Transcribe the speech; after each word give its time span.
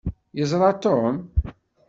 Yeẓṛa 0.37 0.69
Tom? 0.83 1.15